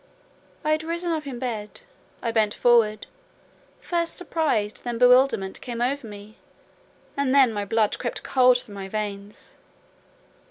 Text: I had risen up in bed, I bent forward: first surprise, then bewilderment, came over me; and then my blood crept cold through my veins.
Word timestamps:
I 0.63 0.71
had 0.71 0.81
risen 0.81 1.11
up 1.11 1.27
in 1.27 1.37
bed, 1.37 1.81
I 2.23 2.31
bent 2.31 2.55
forward: 2.55 3.05
first 3.79 4.17
surprise, 4.17 4.73
then 4.73 4.97
bewilderment, 4.97 5.61
came 5.61 5.79
over 5.79 6.07
me; 6.07 6.37
and 7.15 7.35
then 7.35 7.53
my 7.53 7.65
blood 7.65 7.99
crept 7.99 8.23
cold 8.23 8.57
through 8.57 8.73
my 8.73 8.87
veins. 8.89 9.57